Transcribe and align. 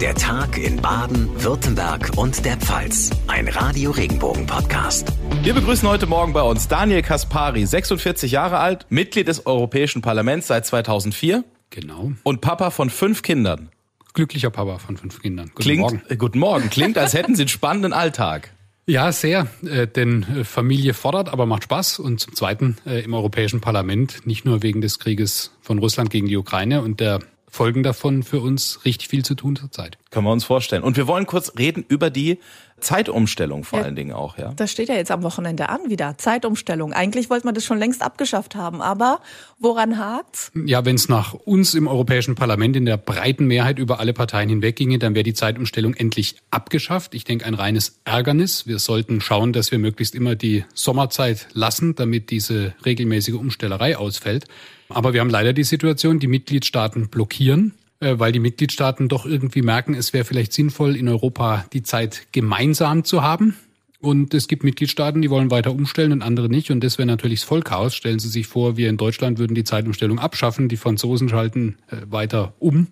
Der 0.00 0.14
Tag 0.14 0.56
in 0.56 0.80
Baden, 0.80 1.28
Württemberg 1.42 2.12
und 2.14 2.44
der 2.44 2.56
Pfalz. 2.56 3.10
Ein 3.26 3.48
Radio 3.48 3.90
Regenbogen 3.90 4.46
Podcast. 4.46 5.12
Wir 5.42 5.54
begrüßen 5.54 5.88
heute 5.88 6.06
Morgen 6.06 6.32
bei 6.32 6.42
uns 6.42 6.68
Daniel 6.68 7.02
Kaspari, 7.02 7.66
46 7.66 8.30
Jahre 8.30 8.58
alt, 8.58 8.86
Mitglied 8.90 9.26
des 9.26 9.44
Europäischen 9.44 10.00
Parlaments 10.00 10.46
seit 10.46 10.66
2004. 10.66 11.42
Genau. 11.70 12.12
Und 12.22 12.40
Papa 12.40 12.70
von 12.70 12.90
fünf 12.90 13.22
Kindern. 13.22 13.70
Glücklicher 14.14 14.50
Papa 14.50 14.78
von 14.78 14.96
fünf 14.96 15.20
Kindern. 15.20 15.46
Guten 15.48 15.62
Klingt, 15.62 15.80
Morgen. 15.80 16.02
Äh, 16.08 16.16
guten 16.16 16.38
Morgen. 16.38 16.70
Klingt, 16.70 16.96
als 16.96 17.12
hätten 17.12 17.34
Sie 17.34 17.42
einen 17.42 17.48
spannenden 17.48 17.92
Alltag. 17.92 18.52
Ja, 18.86 19.10
sehr. 19.10 19.48
Äh, 19.66 19.88
denn 19.88 20.22
äh, 20.22 20.44
Familie 20.44 20.94
fordert, 20.94 21.28
aber 21.28 21.44
macht 21.44 21.64
Spaß. 21.64 21.98
Und 21.98 22.20
zum 22.20 22.36
Zweiten 22.36 22.76
äh, 22.86 23.02
im 23.02 23.14
Europäischen 23.14 23.60
Parlament, 23.60 24.24
nicht 24.28 24.44
nur 24.44 24.62
wegen 24.62 24.80
des 24.80 25.00
Krieges 25.00 25.50
von 25.60 25.80
Russland 25.80 26.10
gegen 26.10 26.28
die 26.28 26.36
Ukraine 26.36 26.82
und 26.82 27.00
der 27.00 27.18
Folgen 27.50 27.82
davon 27.82 28.22
für 28.22 28.40
uns 28.40 28.84
richtig 28.84 29.08
viel 29.08 29.24
zu 29.24 29.34
tun 29.34 29.56
zurzeit. 29.56 29.98
Können 30.10 30.26
wir 30.26 30.32
uns 30.32 30.44
vorstellen. 30.44 30.82
Und 30.82 30.96
wir 30.96 31.06
wollen 31.06 31.26
kurz 31.26 31.52
reden 31.58 31.84
über 31.88 32.10
die 32.10 32.38
Zeitumstellung 32.80 33.64
vor 33.64 33.80
ja, 33.80 33.86
allen 33.86 33.96
Dingen 33.96 34.12
auch, 34.12 34.38
ja. 34.38 34.52
Das 34.54 34.70
steht 34.70 34.88
ja 34.88 34.94
jetzt 34.94 35.10
am 35.10 35.22
Wochenende 35.22 35.68
an 35.68 35.80
wieder. 35.88 36.16
Zeitumstellung. 36.16 36.92
Eigentlich 36.92 37.30
wollte 37.30 37.46
man 37.46 37.54
das 37.54 37.64
schon 37.64 37.78
längst 37.78 38.02
abgeschafft 38.02 38.54
haben, 38.54 38.80
aber 38.80 39.20
woran 39.58 39.98
hakt's? 39.98 40.52
Ja, 40.66 40.84
wenn 40.84 40.96
es 40.96 41.08
nach 41.08 41.34
uns 41.34 41.74
im 41.74 41.88
Europäischen 41.88 42.34
Parlament 42.34 42.76
in 42.76 42.84
der 42.84 42.96
breiten 42.96 43.46
Mehrheit 43.46 43.78
über 43.78 43.98
alle 43.98 44.12
Parteien 44.12 44.48
hinweg 44.48 44.76
ginge, 44.76 44.98
dann 44.98 45.14
wäre 45.14 45.24
die 45.24 45.34
Zeitumstellung 45.34 45.94
endlich 45.94 46.36
abgeschafft. 46.50 47.14
Ich 47.14 47.24
denke, 47.24 47.46
ein 47.46 47.54
reines 47.54 48.00
Ärgernis. 48.04 48.66
Wir 48.66 48.78
sollten 48.78 49.20
schauen, 49.20 49.52
dass 49.52 49.72
wir 49.72 49.78
möglichst 49.78 50.14
immer 50.14 50.34
die 50.34 50.64
Sommerzeit 50.74 51.48
lassen, 51.52 51.94
damit 51.94 52.30
diese 52.30 52.74
regelmäßige 52.84 53.34
Umstellerei 53.34 53.96
ausfällt. 53.96 54.46
Aber 54.88 55.12
wir 55.12 55.20
haben 55.20 55.30
leider 55.30 55.52
die 55.52 55.64
Situation, 55.64 56.18
die 56.18 56.28
Mitgliedstaaten 56.28 57.08
blockieren 57.08 57.74
äh, 58.00 58.18
weil 58.18 58.32
die 58.32 58.38
Mitgliedstaaten 58.38 59.08
doch 59.08 59.26
irgendwie 59.26 59.62
merken, 59.62 59.94
es 59.94 60.12
wäre 60.12 60.24
vielleicht 60.24 60.52
sinnvoll, 60.52 60.96
in 60.96 61.08
Europa 61.08 61.66
die 61.72 61.82
Zeit 61.82 62.28
gemeinsam 62.32 63.04
zu 63.04 63.22
haben. 63.22 63.56
Und 64.00 64.32
es 64.32 64.46
gibt 64.46 64.62
Mitgliedstaaten, 64.62 65.20
die 65.20 65.30
wollen 65.30 65.50
weiter 65.50 65.72
umstellen 65.72 66.12
und 66.12 66.22
andere 66.22 66.48
nicht. 66.48 66.70
Und 66.70 66.84
das 66.84 66.98
wäre 66.98 67.06
natürlich 67.06 67.40
das 67.40 67.48
Vollchaos. 67.48 67.96
Stellen 67.96 68.20
Sie 68.20 68.28
sich 68.28 68.46
vor, 68.46 68.76
wir 68.76 68.88
in 68.88 68.96
Deutschland 68.96 69.38
würden 69.38 69.56
die 69.56 69.64
Zeitumstellung 69.64 70.20
abschaffen, 70.20 70.68
die 70.68 70.76
Franzosen 70.76 71.28
schalten 71.28 71.78
äh, 71.88 71.96
weiter 72.08 72.54
um. 72.60 72.86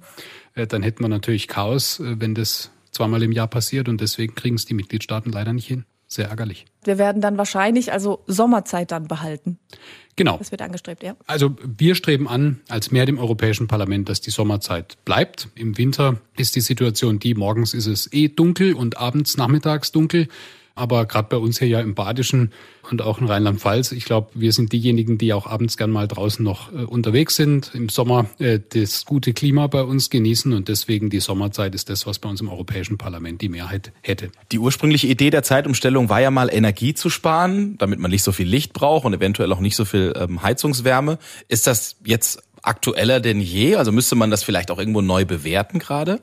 Äh, 0.54 0.66
dann 0.66 0.82
hätten 0.82 1.04
wir 1.04 1.08
natürlich 1.08 1.46
Chaos, 1.46 2.02
wenn 2.02 2.34
das 2.34 2.72
zweimal 2.90 3.22
im 3.22 3.30
Jahr 3.30 3.46
passiert. 3.46 3.88
Und 3.88 4.00
deswegen 4.00 4.34
kriegen 4.34 4.56
es 4.56 4.64
die 4.64 4.74
Mitgliedstaaten 4.74 5.30
leider 5.30 5.52
nicht 5.52 5.68
hin. 5.68 5.84
Sehr 6.08 6.28
ärgerlich. 6.28 6.66
Wir 6.84 6.98
werden 6.98 7.20
dann 7.20 7.36
wahrscheinlich 7.36 7.92
also 7.92 8.22
Sommerzeit 8.26 8.92
dann 8.92 9.08
behalten. 9.08 9.58
Genau. 10.14 10.38
Das 10.38 10.50
wird 10.50 10.62
angestrebt, 10.62 11.02
ja. 11.02 11.14
Also 11.26 11.54
wir 11.62 11.94
streben 11.94 12.26
an, 12.26 12.60
als 12.68 12.90
Mehrheit 12.90 13.10
im 13.10 13.18
Europäischen 13.18 13.68
Parlament, 13.68 14.08
dass 14.08 14.20
die 14.20 14.30
Sommerzeit 14.30 14.96
bleibt. 15.04 15.48
Im 15.54 15.76
Winter 15.76 16.18
ist 16.36 16.56
die 16.56 16.62
Situation 16.62 17.18
die, 17.18 17.34
morgens 17.34 17.74
ist 17.74 17.86
es 17.86 18.10
eh 18.12 18.28
dunkel 18.28 18.72
und 18.72 18.96
abends 18.96 19.36
nachmittags 19.36 19.92
dunkel. 19.92 20.28
Aber 20.76 21.06
gerade 21.06 21.28
bei 21.30 21.38
uns 21.38 21.58
hier 21.58 21.68
ja 21.68 21.80
im 21.80 21.94
Badischen 21.94 22.52
und 22.90 23.00
auch 23.00 23.18
in 23.18 23.26
Rheinland-Pfalz, 23.26 23.92
ich 23.92 24.04
glaube, 24.04 24.28
wir 24.34 24.52
sind 24.52 24.72
diejenigen, 24.72 25.16
die 25.16 25.32
auch 25.32 25.46
abends 25.46 25.78
gern 25.78 25.90
mal 25.90 26.06
draußen 26.06 26.44
noch 26.44 26.70
äh, 26.70 26.84
unterwegs 26.84 27.34
sind, 27.34 27.72
im 27.74 27.88
Sommer 27.88 28.26
äh, 28.38 28.60
das 28.68 29.06
gute 29.06 29.32
Klima 29.32 29.66
bei 29.68 29.82
uns 29.82 30.10
genießen 30.10 30.52
und 30.52 30.68
deswegen 30.68 31.08
die 31.08 31.20
Sommerzeit 31.20 31.74
ist 31.74 31.88
das, 31.88 32.06
was 32.06 32.18
bei 32.18 32.28
uns 32.28 32.42
im 32.42 32.50
Europäischen 32.50 32.98
Parlament 32.98 33.40
die 33.40 33.48
Mehrheit 33.48 33.90
hätte. 34.02 34.30
Die 34.52 34.58
ursprüngliche 34.58 35.06
Idee 35.06 35.30
der 35.30 35.42
Zeitumstellung 35.42 36.10
war 36.10 36.20
ja 36.20 36.30
mal 36.30 36.50
Energie 36.52 36.92
zu 36.92 37.08
sparen, 37.08 37.78
damit 37.78 37.98
man 37.98 38.10
nicht 38.10 38.22
so 38.22 38.30
viel 38.30 38.46
Licht 38.46 38.74
braucht 38.74 39.06
und 39.06 39.14
eventuell 39.14 39.50
auch 39.52 39.60
nicht 39.60 39.76
so 39.76 39.86
viel 39.86 40.12
ähm, 40.14 40.42
Heizungswärme. 40.42 41.18
Ist 41.48 41.66
das 41.66 41.96
jetzt 42.04 42.42
aktueller 42.60 43.20
denn 43.20 43.40
je? 43.40 43.76
Also 43.76 43.92
müsste 43.92 44.14
man 44.14 44.30
das 44.30 44.42
vielleicht 44.42 44.70
auch 44.70 44.78
irgendwo 44.78 45.00
neu 45.00 45.24
bewerten 45.24 45.78
gerade? 45.78 46.20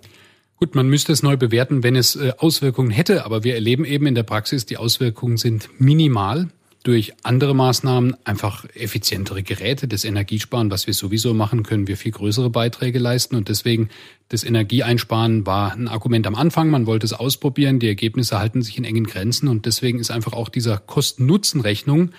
Gut, 0.58 0.76
man 0.76 0.88
müsste 0.88 1.12
es 1.12 1.24
neu 1.24 1.36
bewerten, 1.38 1.84
wenn 1.84 1.96
es 1.96 2.16
äh, 2.16 2.34
Auswirkungen 2.38 2.92
hätte, 2.92 3.26
aber 3.26 3.44
wir 3.44 3.56
erleben 3.56 3.86
eben 3.86 4.08
in 4.08 4.16
der 4.16 4.24
Praxis, 4.24 4.66
die 4.66 4.78
Auswirkungen 4.78 5.38
sind 5.38 5.70
minimal 5.80 6.48
durch 6.84 7.14
andere 7.24 7.56
Maßnahmen, 7.56 8.18
einfach 8.26 8.66
effizientere 8.76 9.42
Geräte, 9.42 9.88
das 9.88 10.04
Energiesparen, 10.04 10.70
was 10.70 10.86
wir 10.86 10.94
sowieso 10.94 11.34
machen, 11.34 11.64
können 11.64 11.88
wir 11.88 11.96
viel 11.96 12.12
größere 12.12 12.50
Beiträge 12.50 13.00
leisten. 13.00 13.36
Und 13.36 13.48
deswegen 13.48 13.90
das 14.28 14.44
Energieeinsparen 14.44 15.46
war 15.46 15.74
ein 15.74 15.88
Argument 15.88 16.28
am 16.28 16.36
Anfang. 16.36 16.70
Man 16.70 16.86
wollte 16.86 17.06
es 17.06 17.14
ausprobieren. 17.14 17.80
Die 17.80 17.88
Ergebnisse 17.88 18.38
halten 18.38 18.62
sich 18.62 18.78
in 18.78 18.84
engen 18.84 19.06
Grenzen. 19.06 19.48
Und 19.48 19.66
deswegen 19.66 20.00
ist 20.00 20.12
einfach 20.12 20.34
auch 20.34 20.50
dieser 20.50 20.78
Kosten-Nutzen-Rechnung 20.78 22.12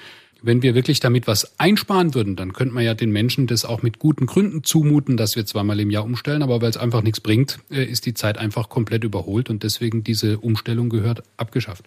wenn 0.45 0.63
wir 0.63 0.75
wirklich 0.75 1.01
damit 1.01 1.27
was 1.27 1.59
einsparen 1.59 2.15
würden, 2.15 2.37
dann 2.37 2.53
könnte 2.53 2.75
man 2.75 2.85
ja 2.85 2.95
den 2.95 3.11
Menschen 3.11 3.47
das 3.47 3.65
auch 3.65 3.83
mit 3.83 3.99
guten 3.99 4.27
Gründen 4.27 4.63
zumuten, 4.63 5.17
dass 5.17 5.37
wir 5.37 5.47
zweimal 5.47 5.81
im 5.81 5.91
Jahr 5.91 6.05
umstellen. 6.05 6.43
Aber 6.43 6.61
weil 6.61 6.71
es 6.71 6.77
einfach 6.77 7.03
nichts 7.03 7.21
bringt, 7.21 7.61
äh, 7.71 7.85
ist 7.85 8.07
die 8.07 8.15
Zeit 8.15 8.39
einfach 8.39 8.69
komplett 8.69 9.05
überholt 9.05 9.51
und 9.51 9.63
deswegen 9.63 10.05
diese 10.05 10.39
Umstellung 10.39 10.91
gehört 10.91 11.23
abgeschafft. 11.37 11.85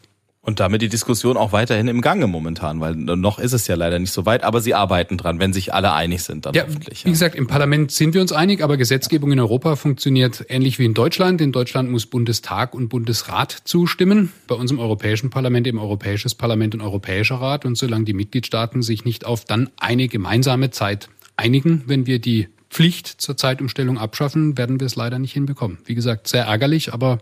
Und 0.47 0.61
damit 0.61 0.81
die 0.81 0.87
Diskussion 0.87 1.35
auch 1.35 1.51
weiterhin 1.51 1.89
im 1.89 1.99
Gange 1.99 2.25
momentan, 2.25 2.79
weil 2.79 2.95
noch 2.95 3.37
ist 3.37 3.51
es 3.51 3.67
ja 3.67 3.75
leider 3.75 3.99
nicht 3.99 4.13
so 4.13 4.25
weit, 4.25 4.45
aber 4.45 4.61
sie 4.61 4.73
arbeiten 4.73 5.17
dran, 5.17 5.41
wenn 5.41 5.51
sich 5.51 5.73
alle 5.73 5.91
einig 5.91 6.23
sind, 6.23 6.45
dann 6.45 6.53
ja, 6.53 6.63
hoffentlich. 6.65 7.01
Ja. 7.01 7.07
Wie 7.07 7.11
gesagt, 7.11 7.35
im 7.35 7.47
Parlament 7.47 7.91
sind 7.91 8.13
wir 8.13 8.21
uns 8.21 8.31
einig, 8.31 8.63
aber 8.63 8.77
Gesetzgebung 8.77 9.33
in 9.33 9.41
Europa 9.41 9.75
funktioniert 9.75 10.45
ähnlich 10.47 10.79
wie 10.79 10.85
in 10.85 10.93
Deutschland. 10.93 11.41
In 11.41 11.51
Deutschland 11.51 11.91
muss 11.91 12.05
Bundestag 12.05 12.73
und 12.75 12.87
Bundesrat 12.87 13.57
zustimmen. 13.65 14.31
Bei 14.47 14.55
uns 14.55 14.71
im 14.71 14.79
Europäischen 14.79 15.31
Parlament 15.31 15.67
eben 15.67 15.79
Europäisches 15.79 16.33
Parlament 16.33 16.73
und 16.75 16.79
Europäischer 16.79 17.35
Rat. 17.35 17.65
Und 17.65 17.77
solange 17.77 18.05
die 18.05 18.13
Mitgliedstaaten 18.13 18.81
sich 18.83 19.03
nicht 19.03 19.25
auf 19.25 19.43
dann 19.43 19.69
eine 19.75 20.07
gemeinsame 20.07 20.71
Zeit 20.71 21.09
einigen, 21.35 21.83
wenn 21.87 22.07
wir 22.07 22.19
die 22.19 22.47
Pflicht 22.69 23.07
zur 23.07 23.35
Zeitumstellung 23.35 23.97
abschaffen, 23.97 24.57
werden 24.57 24.79
wir 24.79 24.87
es 24.87 24.95
leider 24.95 25.19
nicht 25.19 25.33
hinbekommen. 25.33 25.79
Wie 25.83 25.95
gesagt, 25.95 26.29
sehr 26.29 26.45
ärgerlich, 26.45 26.93
aber 26.93 27.17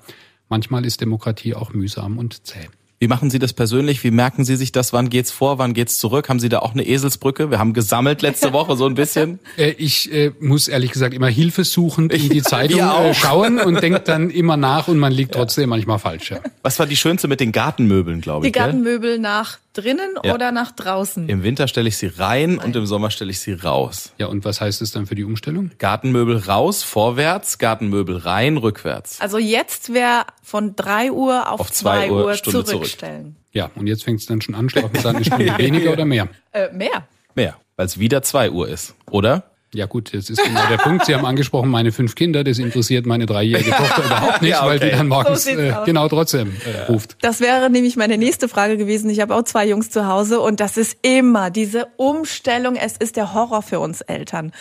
manchmal 0.48 0.86
ist 0.86 1.02
Demokratie 1.02 1.56
auch 1.56 1.74
mühsam 1.74 2.20
und 2.20 2.46
zäh. 2.46 2.68
Wie 3.06 3.08
machen 3.08 3.30
Sie 3.30 3.38
das 3.38 3.54
persönlich? 3.54 4.04
Wie 4.04 4.10
merken 4.10 4.46
Sie 4.46 4.56
sich 4.56 4.72
das? 4.72 4.92
Wann 4.92 5.12
geht's 5.12 5.30
vor? 5.30 5.60
Wann 5.60 5.76
geht's 5.76 6.00
zurück? 6.00 6.28
Haben 6.28 6.40
Sie 6.40 6.50
da 6.50 6.58
auch 6.58 6.74
eine 6.74 6.88
Eselsbrücke? 6.88 7.52
Wir 7.52 7.60
haben 7.60 7.74
gesammelt 7.74 8.24
letzte 8.24 8.52
Woche 8.52 8.76
so 8.76 8.88
ein 8.88 8.96
bisschen. 8.96 9.38
Äh, 9.58 9.76
ich 9.78 10.12
äh, 10.12 10.32
muss 10.40 10.68
ehrlich 10.68 10.92
gesagt 10.92 11.14
immer 11.14 11.28
hilfesuchend 11.28 12.12
in 12.12 12.30
die 12.30 12.42
Zeitung 12.42 12.80
äh, 12.80 13.14
schauen 13.14 13.60
und 13.60 13.82
denke 13.82 14.00
dann 14.00 14.30
immer 14.32 14.58
nach 14.58 14.88
und 14.88 14.98
man 14.98 15.14
liegt 15.14 15.34
trotzdem 15.34 15.70
manchmal 15.70 16.00
falsch. 16.00 16.32
Ja. 16.32 16.40
Was 16.62 16.80
war 16.80 16.88
die 16.88 16.96
schönste 16.98 17.28
mit 17.28 17.40
den 17.40 17.52
Gartenmöbeln, 17.52 18.22
glaube 18.22 18.46
ich? 18.46 18.52
Die 18.52 18.60
Gartenmöbel 18.60 19.12
gell? 19.12 19.20
nach 19.20 19.60
drinnen 19.78 20.12
ja. 20.24 20.34
oder 20.34 20.52
nach 20.52 20.72
draußen? 20.72 21.30
Im 21.30 21.44
Winter 21.44 21.68
stelle 21.68 21.88
ich 21.88 21.98
sie 21.98 22.08
rein 22.08 22.56
Nein. 22.56 22.66
und 22.66 22.76
im 22.76 22.86
Sommer 22.86 23.12
stelle 23.12 23.32
ich 23.32 23.40
sie 23.40 23.54
raus. 23.54 24.14
Ja, 24.18 24.28
und 24.28 24.46
was 24.46 24.62
heißt 24.62 24.82
es 24.82 24.92
dann 24.92 25.06
für 25.06 25.16
die 25.16 25.24
Umstellung? 25.24 25.72
Gartenmöbel 25.78 26.38
raus, 26.38 26.84
vorwärts, 26.84 27.58
Gartenmöbel 27.58 28.18
rein, 28.18 28.58
rückwärts. 28.58 29.22
Also 29.22 29.38
jetzt 29.38 29.94
wäre 29.94 30.26
von 30.42 30.76
drei 30.76 31.12
Uhr 31.12 31.52
auf, 31.52 31.60
auf 31.60 31.72
zwei 31.72 32.10
Uhr, 32.10 32.26
Uhr 32.26 32.34
zurückstellen. 32.34 33.24
Zurück. 33.24 33.46
Ja, 33.52 33.72
und 33.76 33.88
jetzt 33.88 34.04
fängt 34.04 34.20
es 34.20 34.26
dann 34.26 34.42
schon 34.42 34.56
an, 34.56 34.70
schlafen 34.70 35.00
dann 35.02 35.16
eine 35.16 35.26
Stunde 35.26 35.58
weniger 35.58 35.94
oder 35.94 36.06
mehr? 36.06 36.28
Äh, 36.52 36.72
mehr. 36.72 37.08
Mehr, 37.36 37.58
weil 37.76 37.86
es 37.86 38.00
wieder 38.00 38.22
zwei 38.22 38.50
Uhr 38.52 38.68
ist, 38.68 38.96
oder? 39.10 39.55
Ja 39.76 39.88
gut, 39.88 40.14
das 40.14 40.30
ist 40.30 40.42
genau 40.42 40.66
der 40.68 40.78
Punkt. 40.78 41.06
Sie 41.06 41.14
haben 41.14 41.26
angesprochen, 41.26 41.70
meine 41.70 41.92
fünf 41.92 42.16
Kinder, 42.16 42.44
das 42.46 42.60
interessiert 42.60 43.06
meine 43.06 43.26
dreijährige 43.26 43.72
Tochter 43.78 44.06
überhaupt 44.06 44.42
nicht, 44.42 44.52
ja, 44.52 44.60
okay. 44.60 44.70
weil 44.70 44.80
die 44.80 44.90
dann 44.90 45.08
morgens 45.08 45.44
so 45.44 45.52
äh, 45.52 45.74
genau 45.86 46.08
trotzdem 46.08 46.54
äh, 46.66 46.92
ruft. 46.92 47.18
Das 47.22 47.42
wäre 47.42 47.70
nämlich 47.70 47.98
meine 47.98 48.18
nächste 48.18 48.48
Frage 48.48 48.78
gewesen. 48.78 49.10
Ich 49.10 49.20
habe 49.20 49.36
auch 49.36 49.44
zwei 49.44 49.68
Jungs 49.68 49.90
zu 49.90 50.08
Hause 50.08 50.40
und 50.40 50.62
das 50.62 50.78
ist 50.78 50.98
immer 51.02 51.50
diese 51.50 51.88
Umstellung. 51.98 52.76
Es 52.78 52.96
ist 52.96 53.18
der 53.18 53.34
Horror 53.34 53.62
für 53.62 53.80
uns 53.82 54.02
Eltern. 54.02 54.54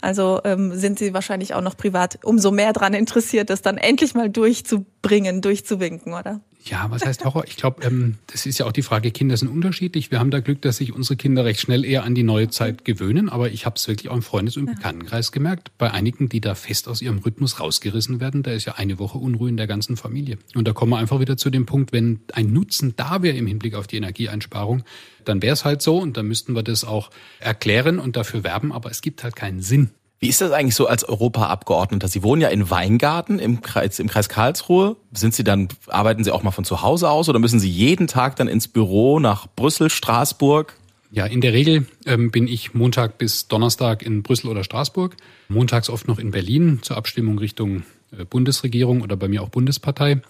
Also 0.00 0.40
ähm, 0.44 0.74
sind 0.74 0.98
Sie 0.98 1.12
wahrscheinlich 1.12 1.54
auch 1.54 1.60
noch 1.60 1.76
privat 1.76 2.18
umso 2.24 2.50
mehr 2.50 2.72
daran 2.72 2.94
interessiert, 2.94 3.50
das 3.50 3.60
dann 3.60 3.76
endlich 3.76 4.14
mal 4.14 4.30
durchzubringen, 4.30 5.42
durchzuwinken, 5.42 6.14
oder? 6.14 6.40
Ja, 6.64 6.86
was 6.90 7.04
heißt 7.04 7.24
Horror? 7.24 7.44
Ich 7.46 7.56
glaube, 7.56 7.84
ähm, 7.84 8.18
das 8.28 8.46
ist 8.46 8.58
ja 8.58 8.66
auch 8.66 8.72
die 8.72 8.82
Frage, 8.82 9.10
Kinder 9.10 9.36
sind 9.36 9.48
unterschiedlich. 9.48 10.10
Wir 10.10 10.20
haben 10.20 10.30
da 10.30 10.40
Glück, 10.40 10.62
dass 10.62 10.76
sich 10.76 10.92
unsere 10.92 11.16
Kinder 11.16 11.44
recht 11.44 11.60
schnell 11.60 11.84
eher 11.84 12.04
an 12.04 12.14
die 12.14 12.22
neue 12.22 12.50
Zeit 12.50 12.84
gewöhnen. 12.84 13.28
Aber 13.28 13.50
ich 13.50 13.66
habe 13.66 13.76
es 13.76 13.88
wirklich 13.88 14.10
auch 14.10 14.14
im 14.14 14.22
Freundes- 14.22 14.56
und 14.56 14.66
Bekanntenkreis 14.66 15.32
gemerkt. 15.32 15.72
Bei 15.78 15.90
einigen, 15.90 16.28
die 16.28 16.40
da 16.40 16.54
fest 16.54 16.88
aus 16.88 17.02
ihrem 17.02 17.18
Rhythmus 17.18 17.58
rausgerissen 17.58 18.20
werden, 18.20 18.42
da 18.42 18.52
ist 18.52 18.66
ja 18.66 18.74
eine 18.74 18.98
Woche 18.98 19.18
Unruhe 19.18 19.48
in 19.48 19.56
der 19.56 19.66
ganzen 19.66 19.96
Familie. 19.96 20.38
Und 20.54 20.68
da 20.68 20.72
kommen 20.72 20.92
wir 20.92 20.98
einfach 20.98 21.20
wieder 21.20 21.36
zu 21.36 21.50
dem 21.50 21.66
Punkt, 21.66 21.92
wenn 21.92 22.20
ein 22.32 22.52
Nutzen 22.52 22.94
da 22.96 23.22
wäre 23.22 23.36
im 23.36 23.46
Hinblick 23.46 23.74
auf 23.74 23.88
die 23.88 23.96
Energieeinsparung, 23.96 24.84
dann 25.24 25.42
wäre 25.42 25.54
es 25.54 25.64
halt 25.64 25.82
so 25.82 25.98
und 25.98 26.16
dann 26.16 26.26
müssten 26.26 26.54
wir 26.54 26.62
das 26.62 26.84
auch 26.84 27.10
erklären 27.40 27.98
und 27.98 28.16
dafür 28.16 28.44
werben. 28.44 28.72
Aber 28.72 28.90
es 28.90 29.00
gibt 29.00 29.24
halt 29.24 29.34
keinen 29.34 29.62
Sinn. 29.62 29.90
Wie 30.22 30.28
ist 30.28 30.40
das 30.40 30.52
eigentlich 30.52 30.76
so 30.76 30.86
als 30.86 31.02
Europaabgeordneter? 31.02 32.06
Sie 32.06 32.22
wohnen 32.22 32.40
ja 32.40 32.46
in 32.46 32.70
Weingarten 32.70 33.40
im 33.40 33.60
Kreis, 33.60 33.98
im 33.98 34.06
Kreis 34.06 34.28
Karlsruhe. 34.28 34.94
Sind 35.12 35.34
Sie 35.34 35.42
dann, 35.42 35.66
arbeiten 35.88 36.22
Sie 36.22 36.30
auch 36.30 36.44
mal 36.44 36.52
von 36.52 36.64
zu 36.64 36.80
Hause 36.80 37.10
aus 37.10 37.28
oder 37.28 37.40
müssen 37.40 37.58
Sie 37.58 37.68
jeden 37.68 38.06
Tag 38.06 38.36
dann 38.36 38.46
ins 38.46 38.68
Büro 38.68 39.18
nach 39.18 39.48
Brüssel, 39.56 39.90
Straßburg? 39.90 40.74
Ja, 41.10 41.26
in 41.26 41.40
der 41.40 41.52
Regel 41.52 41.86
ähm, 42.06 42.30
bin 42.30 42.46
ich 42.46 42.72
Montag 42.72 43.18
bis 43.18 43.48
Donnerstag 43.48 44.04
in 44.04 44.22
Brüssel 44.22 44.46
oder 44.46 44.62
Straßburg. 44.62 45.16
Montags 45.48 45.90
oft 45.90 46.06
noch 46.06 46.20
in 46.20 46.30
Berlin 46.30 46.78
zur 46.82 46.96
Abstimmung 46.96 47.38
Richtung 47.38 47.82
Bundesregierung 48.28 49.02
oder 49.02 49.16
bei 49.16 49.28
mir 49.28 49.42
auch 49.42 49.48
Bundespartei. 49.48 50.22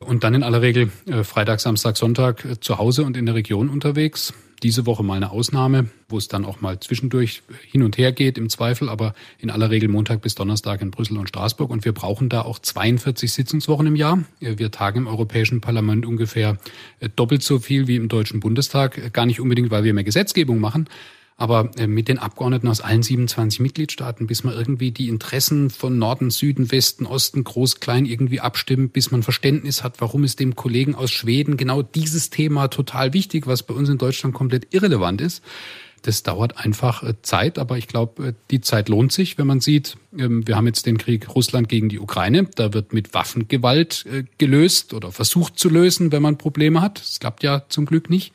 Und 0.00 0.24
dann 0.24 0.34
in 0.34 0.42
aller 0.42 0.62
Regel 0.62 0.90
äh, 1.06 1.24
Freitag, 1.24 1.60
Samstag, 1.60 1.96
Sonntag 1.96 2.44
äh, 2.44 2.60
zu 2.60 2.78
Hause 2.78 3.04
und 3.04 3.16
in 3.16 3.26
der 3.26 3.34
Region 3.34 3.68
unterwegs. 3.68 4.32
Diese 4.62 4.86
Woche 4.86 5.04
mal 5.04 5.14
eine 5.14 5.30
Ausnahme, 5.30 5.88
wo 6.08 6.18
es 6.18 6.26
dann 6.26 6.44
auch 6.44 6.60
mal 6.60 6.80
zwischendurch 6.80 7.42
hin 7.64 7.84
und 7.84 7.96
her 7.96 8.10
geht 8.10 8.38
im 8.38 8.48
Zweifel, 8.48 8.88
aber 8.88 9.14
in 9.38 9.50
aller 9.50 9.70
Regel 9.70 9.88
Montag 9.88 10.20
bis 10.20 10.34
Donnerstag 10.34 10.82
in 10.82 10.90
Brüssel 10.90 11.16
und 11.16 11.28
Straßburg. 11.28 11.70
Und 11.70 11.84
wir 11.84 11.92
brauchen 11.92 12.28
da 12.28 12.42
auch 12.42 12.58
42 12.58 13.32
Sitzungswochen 13.32 13.86
im 13.86 13.94
Jahr. 13.94 14.24
Wir 14.40 14.72
tagen 14.72 14.98
im 14.98 15.06
Europäischen 15.06 15.60
Parlament 15.60 16.04
ungefähr 16.04 16.58
doppelt 17.14 17.44
so 17.44 17.60
viel 17.60 17.86
wie 17.86 17.94
im 17.94 18.08
Deutschen 18.08 18.40
Bundestag. 18.40 19.12
Gar 19.12 19.26
nicht 19.26 19.40
unbedingt, 19.40 19.70
weil 19.70 19.84
wir 19.84 19.94
mehr 19.94 20.02
Gesetzgebung 20.02 20.58
machen, 20.58 20.88
aber 21.38 21.70
äh, 21.76 21.86
mit 21.86 22.08
den 22.08 22.18
Abgeordneten 22.18 22.66
aus 22.66 22.80
allen 22.80 23.04
27 23.04 23.60
Mitgliedstaaten, 23.60 24.26
bis 24.26 24.42
man 24.42 24.54
irgendwie 24.54 24.90
die 24.90 25.08
Interessen 25.08 25.70
von 25.70 25.96
Norden, 25.96 26.30
Süden, 26.30 26.70
Westen, 26.72 27.06
Osten, 27.06 27.44
Groß, 27.44 27.78
Klein 27.78 28.06
irgendwie 28.06 28.40
abstimmt, 28.40 28.92
bis 28.92 29.12
man 29.12 29.22
Verständnis 29.22 29.84
hat, 29.84 30.00
warum 30.00 30.24
ist 30.24 30.40
dem 30.40 30.56
Kollegen 30.56 30.96
aus 30.96 31.12
Schweden 31.12 31.56
genau 31.56 31.82
dieses 31.82 32.30
Thema 32.30 32.66
total 32.68 33.14
wichtig, 33.14 33.46
was 33.46 33.62
bei 33.62 33.72
uns 33.72 33.88
in 33.88 33.98
Deutschland 33.98 34.34
komplett 34.34 34.74
irrelevant 34.74 35.20
ist. 35.20 35.44
Das 36.02 36.24
dauert 36.24 36.58
einfach 36.58 37.04
äh, 37.04 37.14
Zeit, 37.22 37.58
aber 37.60 37.78
ich 37.78 37.86
glaube, 37.86 38.28
äh, 38.28 38.32
die 38.50 38.60
Zeit 38.60 38.88
lohnt 38.88 39.12
sich, 39.12 39.38
wenn 39.38 39.46
man 39.46 39.60
sieht, 39.60 39.96
ähm, 40.18 40.44
wir 40.44 40.56
haben 40.56 40.66
jetzt 40.66 40.86
den 40.86 40.98
Krieg 40.98 41.32
Russland 41.36 41.68
gegen 41.68 41.88
die 41.88 42.00
Ukraine. 42.00 42.48
Da 42.56 42.74
wird 42.74 42.92
mit 42.92 43.14
Waffengewalt 43.14 44.06
gelöst 44.38 44.92
oder 44.92 45.12
versucht 45.12 45.56
zu 45.58 45.68
lösen, 45.68 46.10
wenn 46.10 46.22
man 46.22 46.36
Probleme 46.36 46.82
hat. 46.82 46.98
Das 46.98 47.20
klappt 47.20 47.44
ja 47.44 47.62
zum 47.68 47.86
Glück 47.86 48.10
nicht. 48.10 48.32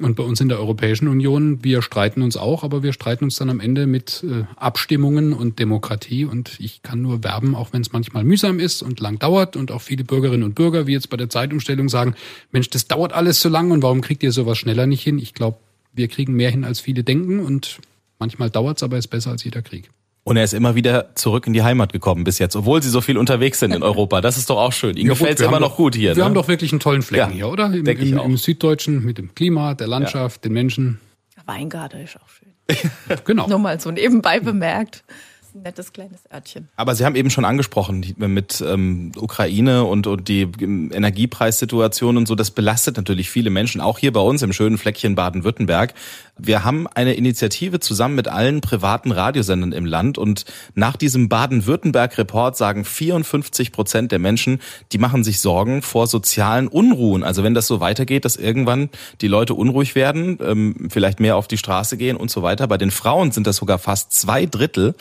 Und 0.00 0.16
bei 0.16 0.22
uns 0.22 0.40
in 0.40 0.48
der 0.48 0.58
Europäischen 0.58 1.08
Union, 1.08 1.62
wir 1.62 1.82
streiten 1.82 2.22
uns 2.22 2.36
auch, 2.36 2.64
aber 2.64 2.82
wir 2.82 2.92
streiten 2.92 3.24
uns 3.24 3.36
dann 3.36 3.50
am 3.50 3.60
Ende 3.60 3.86
mit 3.86 4.24
äh, 4.24 4.44
Abstimmungen 4.56 5.32
und 5.32 5.58
Demokratie. 5.58 6.24
Und 6.24 6.58
ich 6.60 6.82
kann 6.82 7.02
nur 7.02 7.22
werben, 7.22 7.54
auch 7.54 7.72
wenn 7.72 7.82
es 7.82 7.92
manchmal 7.92 8.24
mühsam 8.24 8.58
ist 8.58 8.82
und 8.82 9.00
lang 9.00 9.18
dauert 9.18 9.56
und 9.56 9.70
auch 9.70 9.82
viele 9.82 10.04
Bürgerinnen 10.04 10.42
und 10.42 10.54
Bürger, 10.54 10.86
wie 10.86 10.92
jetzt 10.92 11.10
bei 11.10 11.16
der 11.16 11.30
Zeitumstellung, 11.30 11.88
sagen, 11.88 12.14
Mensch, 12.50 12.70
das 12.70 12.88
dauert 12.88 13.12
alles 13.12 13.40
so 13.40 13.48
lang 13.48 13.70
und 13.70 13.82
warum 13.82 14.00
kriegt 14.00 14.22
ihr 14.22 14.32
sowas 14.32 14.58
schneller 14.58 14.86
nicht 14.86 15.02
hin? 15.02 15.18
Ich 15.18 15.34
glaube, 15.34 15.58
wir 15.92 16.08
kriegen 16.08 16.34
mehr 16.34 16.50
hin, 16.50 16.64
als 16.64 16.80
viele 16.80 17.04
denken 17.04 17.40
und 17.40 17.78
manchmal 18.18 18.50
dauert 18.50 18.78
es, 18.78 18.82
aber 18.82 18.98
ist 18.98 19.08
besser 19.08 19.30
als 19.30 19.44
jeder 19.44 19.62
Krieg. 19.62 19.90
Und 20.24 20.38
er 20.38 20.44
ist 20.44 20.54
immer 20.54 20.74
wieder 20.74 21.14
zurück 21.14 21.46
in 21.46 21.52
die 21.52 21.62
Heimat 21.62 21.92
gekommen 21.92 22.24
bis 22.24 22.38
jetzt, 22.38 22.56
obwohl 22.56 22.82
sie 22.82 22.88
so 22.88 23.02
viel 23.02 23.18
unterwegs 23.18 23.60
sind 23.60 23.74
in 23.74 23.82
Europa. 23.84 24.22
Das 24.22 24.38
ist 24.38 24.48
doch 24.48 24.56
auch 24.56 24.72
schön. 24.72 24.96
Ihnen 24.96 25.08
ja, 25.08 25.12
gefällt 25.12 25.38
es 25.38 25.46
immer 25.46 25.60
noch 25.60 25.76
gut 25.76 25.94
hier. 25.94 26.16
Wir 26.16 26.22
ne? 26.22 26.24
haben 26.24 26.34
doch 26.34 26.48
wirklich 26.48 26.72
einen 26.72 26.80
tollen 26.80 27.02
Flecken 27.02 27.30
ja, 27.30 27.36
hier, 27.36 27.48
oder? 27.48 27.66
Im, 27.66 27.86
im, 27.86 28.18
im, 28.18 28.36
Süddeutschen 28.38 29.04
mit 29.04 29.18
dem 29.18 29.34
Klima, 29.34 29.74
der 29.74 29.86
Landschaft, 29.86 30.38
ja. 30.38 30.48
den 30.48 30.54
Menschen. 30.54 30.98
Weingarten 31.44 32.00
ist 32.00 32.16
auch 32.16 32.28
schön. 32.28 33.20
genau. 33.26 33.46
Nur 33.48 33.58
mal 33.58 33.78
so 33.78 33.90
nebenbei 33.90 34.40
bemerkt 34.40 35.04
ein 35.54 35.62
nettes 35.62 35.92
kleines 35.92 36.20
Örtchen. 36.32 36.68
Aber 36.76 36.94
Sie 36.94 37.04
haben 37.04 37.14
eben 37.14 37.30
schon 37.30 37.44
angesprochen 37.44 38.14
mit 38.16 38.62
ähm, 38.66 39.12
Ukraine 39.16 39.84
und, 39.84 40.06
und 40.06 40.28
die 40.28 40.42
ähm, 40.60 40.90
Energiepreissituation 40.92 42.16
und 42.16 42.26
so, 42.26 42.34
das 42.34 42.50
belastet 42.50 42.96
natürlich 42.96 43.30
viele 43.30 43.50
Menschen, 43.50 43.80
auch 43.80 43.98
hier 43.98 44.12
bei 44.12 44.20
uns 44.20 44.42
im 44.42 44.52
schönen 44.52 44.78
Fleckchen 44.78 45.14
Baden-Württemberg. 45.14 45.94
Wir 46.36 46.64
haben 46.64 46.88
eine 46.88 47.14
Initiative 47.14 47.78
zusammen 47.78 48.16
mit 48.16 48.26
allen 48.26 48.60
privaten 48.60 49.12
Radiosendern 49.12 49.72
im 49.72 49.86
Land 49.86 50.18
und 50.18 50.44
nach 50.74 50.96
diesem 50.96 51.28
Baden-Württemberg-Report 51.28 52.56
sagen 52.56 52.84
54 52.84 53.70
Prozent 53.70 54.10
der 54.10 54.18
Menschen, 54.18 54.60
die 54.92 54.98
machen 54.98 55.22
sich 55.22 55.40
Sorgen 55.40 55.82
vor 55.82 56.08
sozialen 56.08 56.66
Unruhen. 56.66 57.22
Also 57.22 57.44
wenn 57.44 57.54
das 57.54 57.68
so 57.68 57.80
weitergeht, 57.80 58.24
dass 58.24 58.36
irgendwann 58.36 58.90
die 59.20 59.28
Leute 59.28 59.54
unruhig 59.54 59.94
werden, 59.94 60.38
ähm, 60.42 60.88
vielleicht 60.90 61.20
mehr 61.20 61.36
auf 61.36 61.46
die 61.46 61.58
Straße 61.58 61.96
gehen 61.96 62.16
und 62.16 62.30
so 62.30 62.42
weiter. 62.42 62.66
Bei 62.66 62.78
den 62.78 62.90
Frauen 62.90 63.30
sind 63.30 63.46
das 63.46 63.56
sogar 63.56 63.78
fast 63.78 64.12
zwei 64.12 64.46
Drittel. 64.46 64.94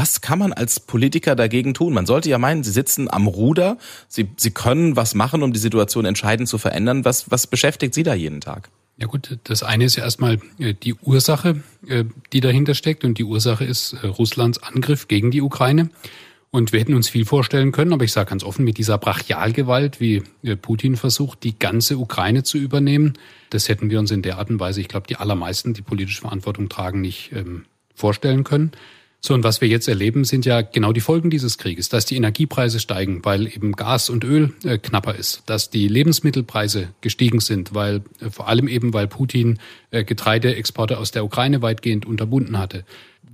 Was 0.00 0.22
kann 0.22 0.38
man 0.38 0.54
als 0.54 0.80
Politiker 0.80 1.36
dagegen 1.36 1.74
tun? 1.74 1.92
Man 1.92 2.06
sollte 2.06 2.30
ja 2.30 2.38
meinen, 2.38 2.64
Sie 2.64 2.70
sitzen 2.70 3.10
am 3.10 3.26
Ruder, 3.26 3.76
Sie, 4.08 4.30
Sie 4.34 4.50
können 4.50 4.96
was 4.96 5.14
machen, 5.14 5.42
um 5.42 5.52
die 5.52 5.58
Situation 5.58 6.06
entscheidend 6.06 6.48
zu 6.48 6.56
verändern. 6.56 7.04
Was, 7.04 7.30
was 7.30 7.46
beschäftigt 7.46 7.92
Sie 7.92 8.02
da 8.02 8.14
jeden 8.14 8.40
Tag? 8.40 8.70
Ja 8.96 9.06
gut, 9.08 9.38
das 9.44 9.62
eine 9.62 9.84
ist 9.84 9.96
ja 9.96 10.04
erstmal 10.04 10.38
äh, 10.58 10.72
die 10.72 10.94
Ursache, 10.94 11.62
äh, 11.86 12.04
die 12.32 12.40
dahinter 12.40 12.72
steckt. 12.72 13.04
Und 13.04 13.18
die 13.18 13.24
Ursache 13.24 13.66
ist 13.66 13.92
äh, 13.92 14.06
Russlands 14.06 14.62
Angriff 14.62 15.06
gegen 15.06 15.30
die 15.30 15.42
Ukraine. 15.42 15.90
Und 16.50 16.72
wir 16.72 16.80
hätten 16.80 16.94
uns 16.94 17.10
viel 17.10 17.26
vorstellen 17.26 17.70
können, 17.70 17.92
aber 17.92 18.04
ich 18.04 18.12
sage 18.12 18.30
ganz 18.30 18.42
offen, 18.42 18.64
mit 18.64 18.78
dieser 18.78 18.96
Brachialgewalt, 18.96 20.00
wie 20.00 20.22
Putin 20.62 20.96
versucht, 20.96 21.44
die 21.44 21.58
ganze 21.58 21.98
Ukraine 21.98 22.42
zu 22.42 22.56
übernehmen, 22.56 23.18
das 23.50 23.68
hätten 23.68 23.90
wir 23.90 23.98
uns 23.98 24.10
in 24.10 24.22
der 24.22 24.38
Art 24.38 24.48
und 24.48 24.60
Weise, 24.60 24.80
ich 24.80 24.88
glaube, 24.88 25.06
die 25.06 25.16
allermeisten, 25.16 25.74
die 25.74 25.82
politische 25.82 26.22
Verantwortung 26.22 26.70
tragen, 26.70 27.02
nicht 27.02 27.32
ähm, 27.32 27.66
vorstellen 27.94 28.44
können. 28.44 28.72
So, 29.22 29.34
und 29.34 29.44
was 29.44 29.60
wir 29.60 29.68
jetzt 29.68 29.86
erleben, 29.86 30.24
sind 30.24 30.46
ja 30.46 30.62
genau 30.62 30.92
die 30.92 31.02
Folgen 31.02 31.28
dieses 31.28 31.58
Krieges, 31.58 31.90
dass 31.90 32.06
die 32.06 32.16
Energiepreise 32.16 32.80
steigen, 32.80 33.22
weil 33.22 33.46
eben 33.46 33.72
Gas 33.72 34.08
und 34.08 34.24
Öl 34.24 34.54
äh, 34.64 34.78
knapper 34.78 35.14
ist, 35.14 35.42
dass 35.44 35.68
die 35.68 35.88
Lebensmittelpreise 35.88 36.88
gestiegen 37.02 37.40
sind, 37.40 37.74
weil 37.74 38.02
äh, 38.20 38.30
vor 38.30 38.48
allem 38.48 38.66
eben, 38.66 38.94
weil 38.94 39.08
Putin 39.08 39.58
äh, 39.90 40.04
Getreideexporte 40.04 40.96
aus 40.96 41.10
der 41.10 41.24
Ukraine 41.24 41.60
weitgehend 41.60 42.06
unterbunden 42.06 42.58
hatte, 42.58 42.84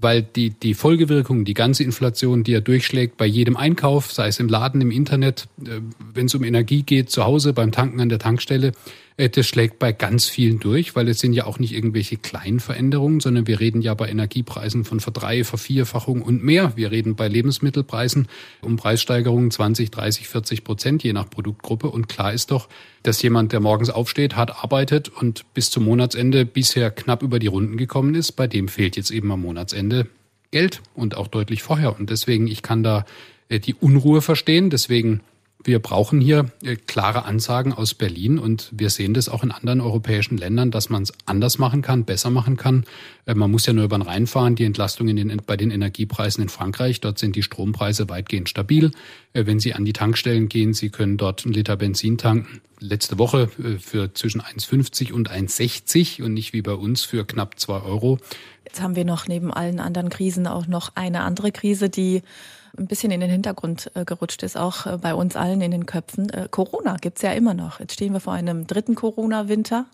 weil 0.00 0.22
die, 0.22 0.50
die 0.50 0.74
Folgewirkungen, 0.74 1.44
die 1.44 1.54
ganze 1.54 1.84
Inflation, 1.84 2.42
die 2.42 2.54
er 2.54 2.60
durchschlägt 2.62 3.16
bei 3.16 3.26
jedem 3.26 3.56
Einkauf, 3.56 4.12
sei 4.12 4.26
es 4.26 4.40
im 4.40 4.48
Laden, 4.48 4.80
im 4.80 4.90
Internet, 4.90 5.46
äh, 5.64 5.80
wenn 6.12 6.26
es 6.26 6.34
um 6.34 6.42
Energie 6.42 6.82
geht, 6.82 7.10
zu 7.10 7.24
Hause, 7.24 7.52
beim 7.52 7.70
Tanken 7.70 8.00
an 8.00 8.08
der 8.08 8.18
Tankstelle, 8.18 8.72
das 9.16 9.46
schlägt 9.46 9.78
bei 9.78 9.92
ganz 9.92 10.28
vielen 10.28 10.60
durch, 10.60 10.94
weil 10.94 11.08
es 11.08 11.20
sind 11.20 11.32
ja 11.32 11.46
auch 11.46 11.58
nicht 11.58 11.72
irgendwelche 11.72 12.18
kleinen 12.18 12.60
Veränderungen, 12.60 13.20
sondern 13.20 13.46
wir 13.46 13.60
reden 13.60 13.80
ja 13.80 13.94
bei 13.94 14.10
Energiepreisen 14.10 14.84
von 14.84 15.00
Verdrei-, 15.00 15.42
Vervierfachung 15.42 16.20
und 16.20 16.44
mehr. 16.44 16.76
Wir 16.76 16.90
reden 16.90 17.16
bei 17.16 17.26
Lebensmittelpreisen 17.26 18.28
um 18.60 18.76
Preissteigerungen 18.76 19.50
20, 19.50 19.90
30, 19.90 20.28
40 20.28 20.64
Prozent 20.64 21.02
je 21.02 21.14
nach 21.14 21.30
Produktgruppe. 21.30 21.88
Und 21.88 22.10
klar 22.10 22.34
ist 22.34 22.50
doch, 22.50 22.68
dass 23.02 23.22
jemand, 23.22 23.52
der 23.52 23.60
morgens 23.60 23.88
aufsteht, 23.88 24.36
hart 24.36 24.62
arbeitet 24.62 25.08
und 25.08 25.46
bis 25.54 25.70
zum 25.70 25.84
Monatsende 25.84 26.44
bisher 26.44 26.90
knapp 26.90 27.22
über 27.22 27.38
die 27.38 27.46
Runden 27.46 27.78
gekommen 27.78 28.14
ist, 28.14 28.32
bei 28.32 28.46
dem 28.46 28.68
fehlt 28.68 28.98
jetzt 28.98 29.10
eben 29.10 29.32
am 29.32 29.40
Monatsende 29.40 30.08
Geld 30.50 30.82
und 30.94 31.16
auch 31.16 31.28
deutlich 31.28 31.62
vorher. 31.62 31.98
Und 31.98 32.10
deswegen, 32.10 32.46
ich 32.48 32.60
kann 32.60 32.82
da 32.82 33.06
äh, 33.48 33.60
die 33.60 33.74
Unruhe 33.74 34.20
verstehen. 34.20 34.68
Deswegen 34.68 35.22
wir 35.66 35.80
brauchen 35.80 36.20
hier 36.20 36.50
äh, 36.62 36.76
klare 36.76 37.24
Ansagen 37.24 37.72
aus 37.72 37.94
Berlin 37.94 38.38
und 38.38 38.70
wir 38.72 38.90
sehen 38.90 39.14
das 39.14 39.28
auch 39.28 39.42
in 39.42 39.50
anderen 39.50 39.80
europäischen 39.80 40.38
Ländern, 40.38 40.70
dass 40.70 40.88
man 40.88 41.02
es 41.02 41.12
anders 41.26 41.58
machen 41.58 41.82
kann, 41.82 42.04
besser 42.04 42.30
machen 42.30 42.56
kann. 42.56 42.84
Äh, 43.26 43.34
man 43.34 43.50
muss 43.50 43.66
ja 43.66 43.72
nur 43.72 43.84
über 43.84 43.98
den 43.98 44.02
Rhein 44.02 44.26
fahren, 44.26 44.54
die 44.54 44.64
Entlastung 44.64 45.08
in 45.08 45.16
den, 45.16 45.42
bei 45.44 45.56
den 45.56 45.70
Energiepreisen 45.70 46.42
in 46.42 46.48
Frankreich. 46.48 47.00
Dort 47.00 47.18
sind 47.18 47.36
die 47.36 47.42
Strompreise 47.42 48.08
weitgehend 48.08 48.48
stabil. 48.48 48.92
Äh, 49.32 49.46
wenn 49.46 49.58
Sie 49.58 49.74
an 49.74 49.84
die 49.84 49.92
Tankstellen 49.92 50.48
gehen, 50.48 50.72
Sie 50.72 50.90
können 50.90 51.16
dort 51.16 51.44
einen 51.44 51.54
Liter 51.54 51.76
Benzin 51.76 52.18
tanken. 52.18 52.60
Letzte 52.78 53.18
Woche 53.18 53.48
für 53.80 54.12
zwischen 54.12 54.42
1,50 54.42 55.10
und 55.12 55.30
1,60 55.30 56.22
und 56.22 56.34
nicht 56.34 56.52
wie 56.52 56.60
bei 56.60 56.74
uns 56.74 57.02
für 57.02 57.24
knapp 57.24 57.58
zwei 57.58 57.80
Euro. 57.80 58.18
Jetzt 58.66 58.82
haben 58.82 58.96
wir 58.96 59.06
noch 59.06 59.28
neben 59.28 59.50
allen 59.50 59.80
anderen 59.80 60.10
Krisen 60.10 60.46
auch 60.46 60.66
noch 60.66 60.92
eine 60.94 61.22
andere 61.22 61.52
Krise, 61.52 61.88
die 61.88 62.20
ein 62.78 62.86
bisschen 62.86 63.10
in 63.10 63.20
den 63.20 63.30
Hintergrund 63.30 63.90
äh, 63.94 64.04
gerutscht 64.04 64.42
ist, 64.42 64.56
auch 64.56 64.86
äh, 64.86 64.98
bei 64.98 65.14
uns 65.14 65.36
allen 65.36 65.60
in 65.60 65.70
den 65.70 65.86
Köpfen. 65.86 66.28
Äh, 66.30 66.48
Corona 66.50 66.96
gibt's 66.96 67.22
ja 67.22 67.32
immer 67.32 67.54
noch. 67.54 67.80
Jetzt 67.80 67.94
stehen 67.94 68.12
wir 68.12 68.20
vor 68.20 68.32
einem 68.32 68.66
dritten 68.66 68.94
Corona-Winter. 68.94 69.86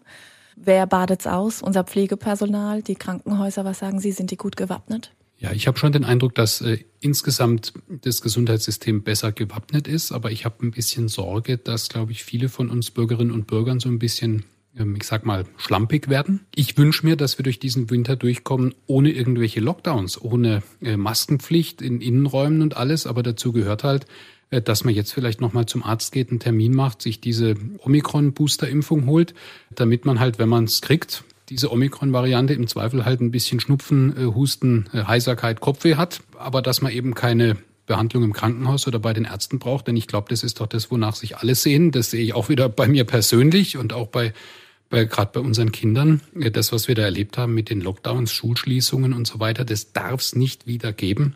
Wer 0.56 0.86
badet's 0.86 1.26
aus? 1.26 1.62
Unser 1.62 1.84
Pflegepersonal, 1.84 2.82
die 2.82 2.94
Krankenhäuser, 2.94 3.64
was 3.64 3.78
sagen 3.78 4.00
Sie, 4.00 4.12
sind 4.12 4.30
die 4.30 4.36
gut 4.36 4.56
gewappnet? 4.56 5.12
Ja, 5.38 5.50
ich 5.50 5.66
habe 5.66 5.76
schon 5.76 5.90
den 5.90 6.04
Eindruck, 6.04 6.36
dass 6.36 6.60
äh, 6.60 6.84
insgesamt 7.00 7.72
das 7.88 8.22
Gesundheitssystem 8.22 9.02
besser 9.02 9.32
gewappnet 9.32 9.88
ist, 9.88 10.12
aber 10.12 10.30
ich 10.30 10.44
habe 10.44 10.64
ein 10.64 10.70
bisschen 10.70 11.08
Sorge, 11.08 11.58
dass, 11.58 11.88
glaube 11.88 12.12
ich, 12.12 12.22
viele 12.22 12.48
von 12.48 12.70
uns 12.70 12.92
Bürgerinnen 12.92 13.32
und 13.32 13.48
Bürgern 13.48 13.80
so 13.80 13.88
ein 13.88 13.98
bisschen 13.98 14.44
ich 14.74 15.04
sag 15.04 15.26
mal, 15.26 15.44
schlampig 15.58 16.08
werden. 16.08 16.40
Ich 16.54 16.78
wünsche 16.78 17.04
mir, 17.04 17.16
dass 17.16 17.38
wir 17.38 17.42
durch 17.42 17.58
diesen 17.58 17.90
Winter 17.90 18.16
durchkommen, 18.16 18.74
ohne 18.86 19.10
irgendwelche 19.10 19.60
Lockdowns, 19.60 20.20
ohne 20.20 20.62
äh, 20.80 20.96
Maskenpflicht 20.96 21.82
in 21.82 22.00
Innenräumen 22.00 22.62
und 22.62 22.76
alles. 22.76 23.06
Aber 23.06 23.22
dazu 23.22 23.52
gehört 23.52 23.84
halt, 23.84 24.06
äh, 24.50 24.62
dass 24.62 24.84
man 24.84 24.94
jetzt 24.94 25.12
vielleicht 25.12 25.40
nochmal 25.40 25.66
zum 25.66 25.82
Arzt 25.82 26.12
geht, 26.12 26.30
einen 26.30 26.40
Termin 26.40 26.74
macht, 26.74 27.02
sich 27.02 27.20
diese 27.20 27.54
Omikron-Booster-Impfung 27.80 29.06
holt, 29.06 29.34
damit 29.74 30.06
man 30.06 30.20
halt, 30.20 30.38
wenn 30.38 30.48
man 30.48 30.64
es 30.64 30.80
kriegt, 30.80 31.24
diese 31.50 31.70
Omikron-Variante 31.70 32.54
im 32.54 32.66
Zweifel 32.66 33.04
halt 33.04 33.20
ein 33.20 33.30
bisschen 33.30 33.60
Schnupfen, 33.60 34.16
äh, 34.16 34.24
Husten, 34.34 34.88
Heiserkeit, 34.92 35.60
Kopfweh 35.60 35.96
hat, 35.96 36.20
aber 36.38 36.62
dass 36.62 36.80
man 36.80 36.92
eben 36.92 37.14
keine 37.14 37.58
Behandlung 37.92 38.22
im 38.22 38.32
Krankenhaus 38.32 38.86
oder 38.86 38.98
bei 38.98 39.12
den 39.12 39.26
Ärzten 39.26 39.58
braucht, 39.58 39.86
denn 39.86 39.96
ich 39.96 40.06
glaube, 40.06 40.30
das 40.30 40.42
ist 40.42 40.60
doch 40.60 40.66
das, 40.66 40.90
wonach 40.90 41.14
sich 41.14 41.36
alle 41.36 41.54
sehen. 41.54 41.90
Das 41.90 42.10
sehe 42.10 42.22
ich 42.22 42.32
auch 42.34 42.48
wieder 42.48 42.70
bei 42.70 42.88
mir 42.88 43.04
persönlich 43.04 43.76
und 43.76 43.92
auch 43.92 44.08
bei 44.08 44.32
weil 44.92 45.06
gerade 45.06 45.30
bei 45.32 45.40
unseren 45.40 45.72
Kindern, 45.72 46.20
das, 46.34 46.70
was 46.70 46.86
wir 46.86 46.94
da 46.94 47.00
erlebt 47.00 47.38
haben 47.38 47.54
mit 47.54 47.70
den 47.70 47.80
Lockdowns, 47.80 48.30
Schulschließungen 48.30 49.14
und 49.14 49.26
so 49.26 49.40
weiter, 49.40 49.64
das 49.64 49.94
darf 49.94 50.20
es 50.20 50.36
nicht 50.36 50.66
wieder 50.66 50.92
geben. 50.92 51.34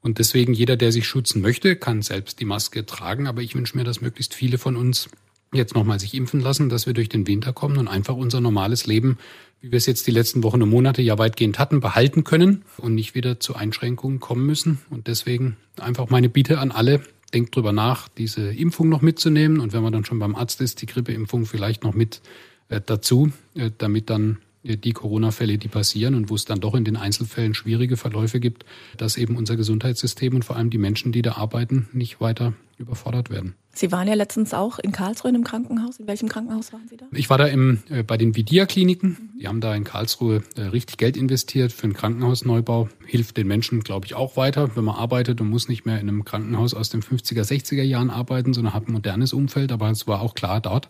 Und 0.00 0.18
deswegen 0.18 0.52
jeder, 0.52 0.76
der 0.76 0.90
sich 0.90 1.06
schützen 1.06 1.40
möchte, 1.40 1.76
kann 1.76 2.02
selbst 2.02 2.40
die 2.40 2.44
Maske 2.44 2.86
tragen. 2.86 3.28
Aber 3.28 3.40
ich 3.40 3.54
wünsche 3.54 3.76
mir, 3.76 3.84
dass 3.84 4.00
möglichst 4.00 4.34
viele 4.34 4.58
von 4.58 4.74
uns 4.74 5.08
jetzt 5.52 5.76
nochmal 5.76 6.00
sich 6.00 6.12
impfen 6.12 6.40
lassen, 6.40 6.68
dass 6.70 6.86
wir 6.86 6.92
durch 6.92 7.08
den 7.08 7.28
Winter 7.28 7.52
kommen 7.52 7.78
und 7.78 7.86
einfach 7.86 8.16
unser 8.16 8.40
normales 8.40 8.86
Leben, 8.86 9.16
wie 9.60 9.72
wir 9.72 9.76
es 9.76 9.86
jetzt 9.86 10.06
die 10.06 10.12
letzten 10.12 10.42
Wochen 10.42 10.62
und 10.62 10.68
Monate 10.68 11.02
ja 11.02 11.18
weitgehend 11.18 11.58
hatten, 11.58 11.80
behalten 11.80 12.24
können 12.24 12.64
und 12.76 12.94
nicht 12.94 13.14
wieder 13.14 13.40
zu 13.40 13.56
Einschränkungen 13.56 14.20
kommen 14.20 14.46
müssen. 14.46 14.78
Und 14.90 15.06
deswegen 15.06 15.56
einfach 15.78 16.08
meine 16.10 16.28
Bitte 16.28 16.58
an 16.58 16.70
alle, 16.70 17.02
denkt 17.34 17.54
drüber 17.54 17.72
nach, 17.72 18.08
diese 18.08 18.52
Impfung 18.52 18.88
noch 18.88 19.02
mitzunehmen 19.02 19.60
und 19.60 19.72
wenn 19.72 19.82
man 19.82 19.92
dann 19.92 20.04
schon 20.04 20.18
beim 20.18 20.34
Arzt 20.34 20.60
ist, 20.60 20.80
die 20.80 20.86
Grippeimpfung 20.86 21.44
vielleicht 21.46 21.84
noch 21.84 21.94
mit 21.94 22.22
äh, 22.68 22.80
dazu, 22.84 23.32
äh, 23.54 23.70
damit 23.76 24.10
dann 24.10 24.38
die 24.62 24.92
Corona-Fälle, 24.92 25.58
die 25.58 25.68
passieren 25.68 26.14
und 26.14 26.30
wo 26.30 26.34
es 26.34 26.44
dann 26.44 26.60
doch 26.60 26.74
in 26.74 26.84
den 26.84 26.96
Einzelfällen 26.96 27.54
schwierige 27.54 27.96
Verläufe 27.96 28.40
gibt, 28.40 28.64
dass 28.96 29.16
eben 29.16 29.36
unser 29.36 29.56
Gesundheitssystem 29.56 30.34
und 30.34 30.44
vor 30.44 30.56
allem 30.56 30.70
die 30.70 30.78
Menschen, 30.78 31.12
die 31.12 31.22
da 31.22 31.32
arbeiten, 31.32 31.88
nicht 31.92 32.20
weiter 32.20 32.54
überfordert 32.78 33.30
werden. 33.30 33.54
Sie 33.72 33.92
waren 33.92 34.08
ja 34.08 34.14
letztens 34.14 34.54
auch 34.54 34.78
in 34.78 34.90
Karlsruhe 34.90 35.28
in 35.28 35.36
einem 35.36 35.44
Krankenhaus. 35.44 35.98
In 36.00 36.08
welchem 36.08 36.28
Krankenhaus 36.28 36.72
waren 36.72 36.88
Sie 36.88 36.96
da? 36.96 37.06
Ich 37.12 37.30
war 37.30 37.38
da 37.38 37.46
im, 37.46 37.80
äh, 37.88 38.02
bei 38.02 38.16
den 38.16 38.34
Vidia-Kliniken. 38.34 39.30
Die 39.40 39.46
haben 39.46 39.60
da 39.60 39.74
in 39.74 39.84
Karlsruhe 39.84 40.42
äh, 40.56 40.62
richtig 40.62 40.96
Geld 40.96 41.16
investiert 41.16 41.72
für 41.72 41.84
einen 41.84 41.92
Krankenhausneubau. 41.92 42.88
Hilft 43.06 43.36
den 43.36 43.46
Menschen, 43.46 43.80
glaube 43.80 44.06
ich, 44.06 44.14
auch 44.14 44.36
weiter, 44.36 44.74
wenn 44.76 44.84
man 44.84 44.96
arbeitet 44.96 45.40
und 45.40 45.48
muss 45.48 45.68
nicht 45.68 45.86
mehr 45.86 46.00
in 46.00 46.08
einem 46.08 46.24
Krankenhaus 46.24 46.74
aus 46.74 46.88
den 46.88 47.02
50er, 47.02 47.42
60er 47.42 47.82
Jahren 47.82 48.10
arbeiten, 48.10 48.52
sondern 48.52 48.74
hat 48.74 48.88
ein 48.88 48.92
modernes 48.92 49.32
Umfeld. 49.32 49.70
Aber 49.70 49.90
es 49.90 50.08
war 50.08 50.20
auch 50.20 50.34
klar 50.34 50.60
dort, 50.60 50.86
äh, 50.86 50.88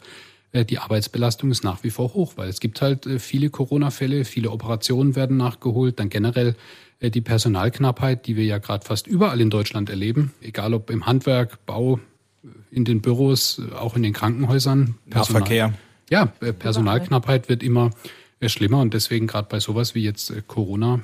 die 0.54 0.78
Arbeitsbelastung 0.78 1.50
ist 1.50 1.62
nach 1.62 1.84
wie 1.84 1.90
vor 1.90 2.14
hoch, 2.14 2.34
weil 2.36 2.48
es 2.48 2.60
gibt 2.60 2.80
halt 2.80 3.06
äh, 3.06 3.18
viele 3.18 3.50
Corona-Fälle, 3.50 4.24
viele 4.24 4.50
Operationen 4.50 5.14
werden 5.14 5.36
nachgeholt, 5.36 6.00
dann 6.00 6.08
generell 6.08 6.56
äh, 7.00 7.10
die 7.10 7.20
Personalknappheit, 7.20 8.26
die 8.26 8.36
wir 8.36 8.44
ja 8.44 8.58
gerade 8.58 8.84
fast 8.84 9.06
überall 9.06 9.40
in 9.40 9.50
Deutschland 9.50 9.90
erleben, 9.90 10.32
egal 10.40 10.74
ob 10.74 10.90
im 10.90 11.06
Handwerk, 11.06 11.64
Bau, 11.66 12.00
in 12.70 12.84
den 12.84 13.02
Büros, 13.02 13.60
auch 13.78 13.96
in 13.96 14.02
den 14.02 14.12
Krankenhäusern. 14.12 14.94
Personal, 15.10 15.42
Verkehr. 15.42 15.74
Ja, 16.10 16.26
Personalknappheit 16.26 17.48
wird 17.48 17.62
immer 17.62 17.90
schlimmer 18.46 18.80
und 18.80 18.94
deswegen 18.94 19.26
gerade 19.26 19.48
bei 19.50 19.60
sowas 19.60 19.94
wie 19.94 20.02
jetzt 20.02 20.32
Corona 20.46 21.00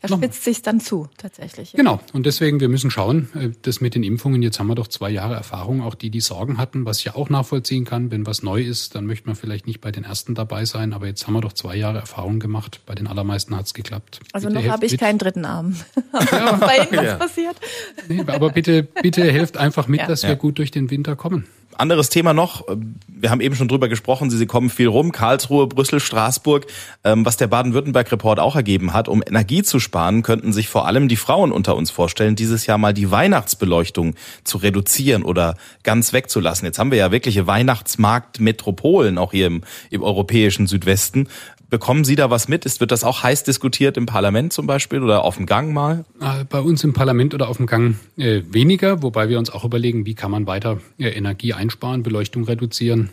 er 0.00 0.08
spitzt 0.08 0.44
sich 0.44 0.62
dann 0.62 0.80
zu, 0.80 1.08
tatsächlich. 1.16 1.72
Ja. 1.72 1.78
Genau. 1.78 2.00
Und 2.12 2.24
deswegen, 2.24 2.60
wir 2.60 2.68
müssen 2.68 2.90
schauen, 2.90 3.28
äh, 3.34 3.50
das 3.62 3.80
mit 3.80 3.94
den 3.94 4.02
Impfungen, 4.02 4.42
jetzt 4.42 4.60
haben 4.60 4.68
wir 4.68 4.76
doch 4.76 4.86
zwei 4.86 5.10
Jahre 5.10 5.34
Erfahrung, 5.34 5.82
auch 5.82 5.94
die, 5.94 6.10
die 6.10 6.20
Sorgen 6.20 6.58
hatten, 6.58 6.84
was 6.84 6.98
ich 6.98 7.06
ja 7.06 7.16
auch 7.16 7.30
nachvollziehen 7.30 7.84
kann. 7.84 8.10
Wenn 8.10 8.26
was 8.26 8.42
neu 8.42 8.62
ist, 8.62 8.94
dann 8.94 9.06
möchte 9.06 9.26
man 9.26 9.34
vielleicht 9.36 9.66
nicht 9.66 9.80
bei 9.80 9.90
den 9.90 10.04
ersten 10.04 10.34
dabei 10.34 10.64
sein, 10.64 10.92
aber 10.92 11.06
jetzt 11.06 11.26
haben 11.26 11.34
wir 11.34 11.40
doch 11.40 11.52
zwei 11.52 11.76
Jahre 11.76 11.98
Erfahrung 11.98 12.38
gemacht. 12.38 12.80
Bei 12.86 12.94
den 12.94 13.06
allermeisten 13.06 13.56
hat 13.56 13.66
es 13.66 13.74
geklappt. 13.74 14.20
Also 14.32 14.48
bitte 14.48 14.62
noch 14.62 14.72
habe 14.72 14.86
ich 14.86 14.92
mit. 14.92 15.00
keinen 15.00 15.18
dritten 15.18 15.44
Arm. 15.44 15.74
ja. 16.30 16.52
bei 16.56 16.78
Ihnen 16.78 16.96
was 16.96 17.04
ja. 17.04 17.14
passiert? 17.16 17.56
Nee, 18.08 18.22
aber 18.26 18.50
bitte, 18.50 18.84
bitte 18.84 19.30
helft 19.30 19.56
einfach 19.56 19.88
mit, 19.88 20.00
ja. 20.00 20.06
dass 20.06 20.22
wir 20.22 20.36
gut 20.36 20.58
durch 20.58 20.70
den 20.70 20.90
Winter 20.90 21.16
kommen 21.16 21.44
anderes 21.76 22.08
Thema 22.08 22.32
noch. 22.32 22.64
Wir 23.06 23.30
haben 23.30 23.40
eben 23.40 23.54
schon 23.54 23.68
drüber 23.68 23.88
gesprochen. 23.88 24.30
Sie, 24.30 24.46
kommen 24.46 24.70
viel 24.70 24.88
rum. 24.88 25.12
Karlsruhe, 25.12 25.66
Brüssel, 25.66 26.00
Straßburg. 26.00 26.66
Ähm, 27.04 27.24
was 27.24 27.36
der 27.36 27.46
Baden-Württemberg-Report 27.46 28.40
auch 28.40 28.56
ergeben 28.56 28.92
hat, 28.92 29.08
um 29.08 29.22
Energie 29.26 29.62
zu 29.62 29.78
sparen, 29.80 30.22
könnten 30.22 30.52
sich 30.52 30.68
vor 30.68 30.86
allem 30.86 31.08
die 31.08 31.16
Frauen 31.16 31.52
unter 31.52 31.76
uns 31.76 31.90
vorstellen, 31.90 32.36
dieses 32.36 32.66
Jahr 32.66 32.78
mal 32.78 32.94
die 32.94 33.10
Weihnachtsbeleuchtung 33.10 34.14
zu 34.44 34.58
reduzieren 34.58 35.22
oder 35.22 35.56
ganz 35.82 36.12
wegzulassen. 36.12 36.66
Jetzt 36.66 36.78
haben 36.78 36.90
wir 36.90 36.98
ja 36.98 37.10
wirkliche 37.12 37.46
Weihnachtsmarktmetropolen 37.46 39.18
auch 39.18 39.32
hier 39.32 39.46
im, 39.46 39.62
im 39.90 40.02
europäischen 40.02 40.66
Südwesten. 40.66 41.28
Bekommen 41.70 42.04
Sie 42.04 42.16
da 42.16 42.30
was 42.30 42.48
mit? 42.48 42.64
Ist, 42.64 42.80
wird 42.80 42.92
das 42.92 43.04
auch 43.04 43.22
heiß 43.22 43.44
diskutiert 43.44 43.98
im 43.98 44.06
Parlament 44.06 44.54
zum 44.54 44.66
Beispiel 44.66 45.02
oder 45.02 45.22
auf 45.22 45.36
dem 45.36 45.44
Gang 45.44 45.74
mal? 45.74 46.06
Bei 46.48 46.60
uns 46.60 46.82
im 46.82 46.94
Parlament 46.94 47.34
oder 47.34 47.48
auf 47.48 47.58
dem 47.58 47.66
Gang 47.66 47.96
äh, 48.16 48.40
weniger, 48.48 49.02
wobei 49.02 49.28
wir 49.28 49.38
uns 49.38 49.50
auch 49.50 49.66
überlegen, 49.66 50.06
wie 50.06 50.14
kann 50.14 50.30
man 50.30 50.46
weiter 50.46 50.78
äh, 50.98 51.10
Energie 51.10 51.52
einsparen, 51.58 52.02
Beleuchtung 52.02 52.44
reduzieren. 52.44 53.10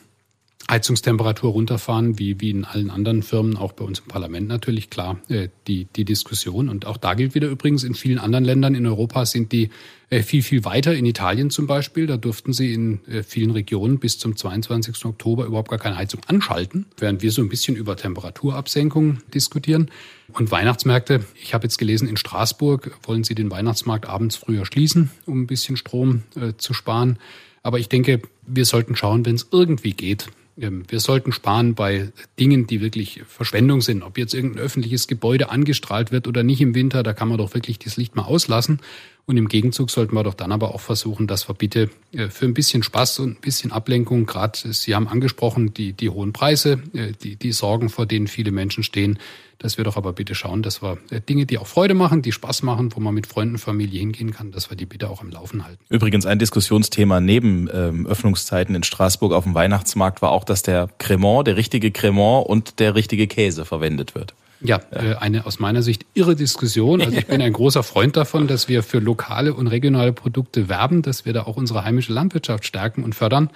Heizungstemperatur 0.69 1.51
runterfahren, 1.51 2.17
wie, 2.17 2.41
wie 2.41 2.49
in 2.49 2.65
allen 2.65 2.89
anderen 2.89 3.21
Firmen, 3.21 3.55
auch 3.55 3.73
bei 3.73 3.85
uns 3.85 3.99
im 3.99 4.07
Parlament 4.07 4.47
natürlich 4.47 4.89
klar, 4.89 5.19
äh, 5.29 5.49
die, 5.67 5.85
die 5.95 6.05
Diskussion. 6.05 6.69
Und 6.69 6.87
auch 6.87 6.97
da 6.97 7.13
gilt 7.13 7.35
wieder 7.35 7.47
übrigens, 7.49 7.83
in 7.83 7.93
vielen 7.93 8.17
anderen 8.17 8.43
Ländern 8.43 8.73
in 8.73 8.87
Europa 8.87 9.27
sind 9.27 9.51
die 9.51 9.69
äh, 10.09 10.23
viel, 10.23 10.41
viel 10.41 10.65
weiter. 10.65 10.95
In 10.95 11.05
Italien 11.05 11.51
zum 11.51 11.67
Beispiel, 11.67 12.07
da 12.07 12.17
durften 12.17 12.51
sie 12.51 12.73
in 12.73 13.05
äh, 13.05 13.21
vielen 13.21 13.51
Regionen 13.51 13.99
bis 13.99 14.17
zum 14.17 14.35
22. 14.35 15.05
Oktober 15.05 15.45
überhaupt 15.45 15.69
gar 15.69 15.77
keine 15.77 15.97
Heizung 15.97 16.21
anschalten, 16.25 16.87
während 16.97 17.21
wir 17.21 17.31
so 17.31 17.43
ein 17.43 17.49
bisschen 17.49 17.75
über 17.75 17.95
Temperaturabsenkung 17.95 19.19
diskutieren. 19.35 19.91
Und 20.33 20.49
Weihnachtsmärkte, 20.49 21.25
ich 21.39 21.53
habe 21.53 21.65
jetzt 21.65 21.77
gelesen, 21.77 22.07
in 22.07 22.17
Straßburg 22.17 22.97
wollen 23.03 23.23
sie 23.23 23.35
den 23.35 23.51
Weihnachtsmarkt 23.51 24.07
abends 24.07 24.35
früher 24.35 24.65
schließen, 24.65 25.11
um 25.27 25.41
ein 25.41 25.47
bisschen 25.47 25.77
Strom 25.77 26.23
zu 26.57 26.73
sparen. 26.73 27.19
Aber 27.65 27.79
ich 27.79 27.89
denke, 27.89 28.21
wir 28.45 28.63
sollten 28.63 28.95
schauen, 28.95 29.25
wenn 29.25 29.33
es 29.33 29.47
irgendwie 29.51 29.93
geht, 29.93 30.27
ähm, 30.61 30.83
wir 30.87 30.99
sollten 30.99 31.31
sparen 31.31 31.73
bei 31.73 32.11
Dingen, 32.39 32.67
die 32.67 32.79
wirklich 32.79 33.23
Verschwendung 33.27 33.81
sind. 33.81 34.03
Ob 34.03 34.19
jetzt 34.19 34.35
irgendein 34.35 34.61
öffentliches 34.61 35.07
Gebäude 35.07 35.49
angestrahlt 35.49 36.11
wird 36.11 36.27
oder 36.27 36.43
nicht 36.43 36.61
im 36.61 36.75
Winter, 36.75 37.01
da 37.01 37.13
kann 37.13 37.27
man 37.27 37.39
doch 37.39 37.55
wirklich 37.55 37.79
das 37.79 37.97
Licht 37.97 38.15
mal 38.15 38.21
auslassen. 38.21 38.81
Und 39.27 39.37
im 39.37 39.47
Gegenzug 39.47 39.89
sollten 39.89 40.13
wir 40.13 40.23
doch 40.23 40.35
dann 40.35 40.51
aber 40.51 40.75
auch 40.75 40.81
versuchen, 40.81 41.25
dass 41.25 41.49
wir 41.49 41.55
bitte 41.55 41.89
äh, 42.11 42.29
für 42.29 42.45
ein 42.45 42.53
bisschen 42.53 42.83
Spaß 42.83 43.19
und 43.19 43.37
ein 43.37 43.41
bisschen 43.41 43.71
Ablenkung, 43.71 44.27
gerade 44.27 44.71
Sie 44.71 44.93
haben 44.93 45.07
angesprochen, 45.07 45.73
die, 45.73 45.93
die 45.93 46.09
hohen 46.09 46.31
Preise, 46.31 46.79
äh, 46.93 47.11
die, 47.11 47.35
die 47.35 47.51
Sorgen, 47.51 47.89
vor 47.89 48.05
denen 48.05 48.27
viele 48.27 48.51
Menschen 48.51 48.83
stehen, 48.83 49.17
dass 49.57 49.77
wir 49.77 49.83
doch 49.83 49.97
aber 49.97 50.13
bitte 50.13 50.35
schauen, 50.35 50.61
dass 50.61 50.83
wir 50.83 50.99
äh, 51.09 51.21
Dinge, 51.21 51.47
die 51.47 51.57
auch 51.57 51.65
Freude 51.65 51.95
machen, 51.95 52.21
die 52.21 52.31
Spaß 52.31 52.61
machen, 52.61 52.95
wo 52.95 52.99
man 52.99 53.15
mit 53.15 53.25
Freunden, 53.25 53.57
Familie 53.57 53.99
hingehen 53.99 54.31
kann, 54.31 54.51
dass 54.51 54.69
wir 54.69 54.77
die 54.77 54.85
bitte 54.85 55.09
auch 55.09 55.21
am 55.21 55.31
Laufen 55.31 55.65
halten. 55.65 55.83
Übrigens 55.89 56.27
ein 56.27 56.37
Diskussionsthema 56.37 57.19
neben 57.19 57.67
ähm, 57.73 58.05
Öffnungszeiten 58.05 58.75
in 58.75 58.83
Straßburg 58.83 59.33
auf 59.33 59.45
dem 59.45 59.55
Weihnachtsmarkt 59.55 60.21
war 60.21 60.31
auch, 60.31 60.43
dass 60.43 60.61
der 60.61 60.87
Cremant, 60.99 61.47
der 61.47 61.57
richtige 61.57 61.89
Cremant 61.89 62.47
und 62.47 62.79
der 62.79 62.93
richtige 62.93 63.25
Käse 63.25 63.65
verwendet 63.65 64.13
wird. 64.13 64.35
Ja, 64.61 64.81
äh, 64.91 65.15
eine 65.15 65.45
aus 65.45 65.59
meiner 65.59 65.81
Sicht 65.81 66.05
irre 66.13 66.35
Diskussion. 66.35 67.01
Also 67.01 67.17
ich 67.17 67.27
bin 67.27 67.41
ein 67.41 67.53
großer 67.53 67.83
Freund 67.83 68.15
davon, 68.15 68.47
dass 68.47 68.67
wir 68.67 68.83
für 68.83 68.99
lokale 68.99 69.53
und 69.53 69.67
regionale 69.67 70.13
Produkte 70.13 70.69
werben, 70.69 71.01
dass 71.01 71.25
wir 71.25 71.33
da 71.33 71.43
auch 71.43 71.57
unsere 71.57 71.83
heimische 71.83 72.13
Landwirtschaft 72.13 72.65
stärken 72.65 73.03
und 73.03 73.15
fördern. 73.15 73.49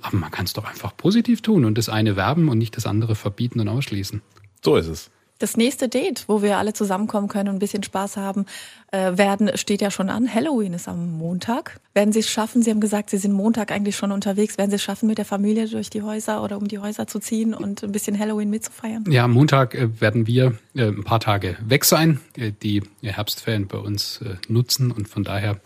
Aber 0.00 0.16
man 0.16 0.30
kann 0.30 0.46
es 0.46 0.54
doch 0.54 0.64
einfach 0.64 0.96
positiv 0.96 1.42
tun 1.42 1.64
und 1.64 1.76
das 1.76 1.88
eine 1.88 2.16
werben 2.16 2.48
und 2.48 2.58
nicht 2.58 2.76
das 2.76 2.86
andere 2.86 3.14
verbieten 3.14 3.60
und 3.60 3.68
ausschließen. 3.68 4.22
So 4.64 4.76
ist 4.76 4.86
es. 4.86 5.10
Das 5.38 5.56
nächste 5.58 5.88
Date, 5.88 6.24
wo 6.28 6.40
wir 6.40 6.56
alle 6.56 6.72
zusammenkommen 6.72 7.28
können 7.28 7.50
und 7.50 7.56
ein 7.56 7.58
bisschen 7.58 7.82
Spaß 7.82 8.16
haben 8.16 8.46
äh, 8.90 9.18
werden, 9.18 9.50
steht 9.54 9.82
ja 9.82 9.90
schon 9.90 10.08
an. 10.08 10.32
Halloween 10.32 10.72
ist 10.72 10.88
am 10.88 11.18
Montag. 11.18 11.78
Werden 11.92 12.12
Sie 12.12 12.20
es 12.20 12.28
schaffen? 12.30 12.62
Sie 12.62 12.70
haben 12.70 12.80
gesagt, 12.80 13.10
Sie 13.10 13.18
sind 13.18 13.32
Montag 13.32 13.70
eigentlich 13.70 13.96
schon 13.96 14.12
unterwegs. 14.12 14.56
Werden 14.56 14.70
Sie 14.70 14.76
es 14.76 14.82
schaffen, 14.82 15.06
mit 15.06 15.18
der 15.18 15.26
Familie 15.26 15.68
durch 15.68 15.90
die 15.90 16.00
Häuser 16.00 16.42
oder 16.42 16.56
um 16.56 16.68
die 16.68 16.78
Häuser 16.78 17.06
zu 17.06 17.18
ziehen 17.18 17.52
und 17.52 17.82
ein 17.82 17.92
bisschen 17.92 18.18
Halloween 18.18 18.48
mitzufeiern? 18.48 19.04
Ja, 19.10 19.24
am 19.24 19.32
Montag 19.32 19.74
äh, 19.74 20.00
werden 20.00 20.26
wir 20.26 20.58
äh, 20.74 20.86
ein 20.86 21.04
paar 21.04 21.20
Tage 21.20 21.58
weg 21.60 21.84
sein, 21.84 22.20
äh, 22.36 22.52
die 22.62 22.82
Herbstferien 23.02 23.66
bei 23.66 23.78
uns 23.78 24.22
äh, 24.22 24.36
nutzen 24.48 24.90
und 24.90 25.06
von 25.06 25.22
daher 25.22 25.60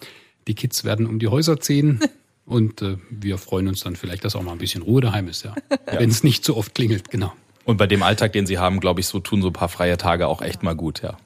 die 0.48 0.54
Kids 0.54 0.82
werden 0.82 1.06
um 1.06 1.20
die 1.20 1.28
Häuser 1.28 1.60
ziehen. 1.60 2.00
Und 2.46 2.82
äh, 2.82 2.96
wir 3.10 3.38
freuen 3.38 3.68
uns 3.68 3.84
dann 3.84 3.94
vielleicht, 3.94 4.24
dass 4.24 4.34
auch 4.34 4.42
mal 4.42 4.50
ein 4.50 4.58
bisschen 4.58 4.82
Ruhe 4.82 5.00
daheim 5.00 5.28
ist, 5.28 5.44
ja. 5.44 5.54
ja. 5.70 6.00
Wenn 6.00 6.10
es 6.10 6.24
nicht 6.24 6.44
so 6.44 6.56
oft 6.56 6.74
klingelt, 6.74 7.08
genau. 7.08 7.32
Und 7.70 7.76
bei 7.76 7.86
dem 7.86 8.02
Alltag, 8.02 8.32
den 8.32 8.46
Sie 8.46 8.58
haben, 8.58 8.80
glaube 8.80 8.98
ich, 8.98 9.06
so 9.06 9.20
tun 9.20 9.42
so 9.42 9.50
ein 9.50 9.52
paar 9.52 9.68
freie 9.68 9.96
Tage 9.96 10.26
auch 10.26 10.42
echt 10.42 10.64
mal 10.64 10.74
gut, 10.74 11.02
ja. 11.02 11.16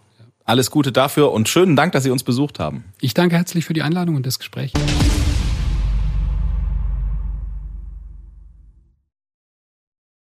Alles 0.44 0.70
Gute 0.70 0.92
dafür 0.92 1.32
und 1.32 1.48
schönen 1.48 1.74
Dank, 1.74 1.92
dass 1.92 2.04
Sie 2.04 2.10
uns 2.10 2.22
besucht 2.22 2.58
haben. 2.58 2.84
Ich 3.00 3.14
danke 3.14 3.36
herzlich 3.36 3.64
für 3.64 3.72
die 3.72 3.80
Einladung 3.80 4.14
und 4.14 4.26
das 4.26 4.38
Gespräch. 4.38 4.74